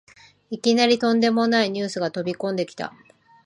[0.49, 2.91] いきなりとんでもないニュースが飛びこんできた